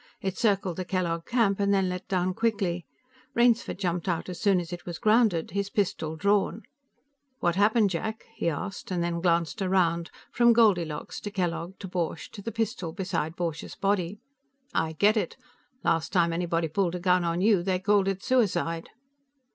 It 0.19 0.35
circled 0.35 0.77
the 0.77 0.83
Kellogg 0.83 1.27
camp 1.27 1.59
and 1.59 1.71
then 1.71 1.87
let 1.87 2.07
down 2.07 2.33
quickly; 2.33 2.87
Rainsford 3.35 3.77
jumped 3.77 4.07
out 4.07 4.29
as 4.29 4.41
soon 4.41 4.59
as 4.59 4.73
it 4.73 4.83
was 4.83 4.97
grounded, 4.97 5.51
his 5.51 5.69
pistol 5.69 6.15
drawn. 6.15 6.63
"What 7.39 7.55
happened, 7.55 7.91
Jack?" 7.91 8.23
he 8.33 8.49
asked, 8.49 8.89
then 8.89 9.21
glanced 9.21 9.61
around, 9.61 10.09
from 10.31 10.53
Goldilocks 10.53 11.19
to 11.19 11.29
Kellogg 11.29 11.77
to 11.77 11.87
Borch 11.87 12.31
to 12.31 12.41
the 12.41 12.51
pistol 12.51 12.91
beside 12.93 13.35
Borch's 13.35 13.75
body. 13.75 14.17
"I 14.73 14.93
get 14.93 15.17
it. 15.17 15.37
Last 15.83 16.11
time 16.11 16.33
anybody 16.33 16.67
pulled 16.67 16.95
a 16.95 16.99
gun 16.99 17.23
on 17.23 17.39
you, 17.41 17.61
they 17.61 17.77
called 17.77 18.07
it 18.07 18.23
suicide." 18.23 18.89